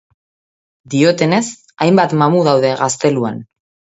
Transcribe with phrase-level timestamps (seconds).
[0.93, 1.41] Diotenez
[1.85, 3.37] hainbat mamu daude gazteluan.